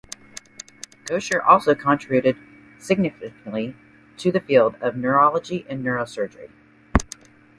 [1.05, 2.35] Kocher also contributed
[2.79, 3.75] significantly
[4.17, 6.49] to the field of neurology and neurosurgery.